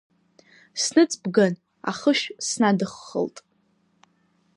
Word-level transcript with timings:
Сныҵбган, 0.81 1.53
ахышә 1.89 2.25
снадыххылт. 2.47 3.37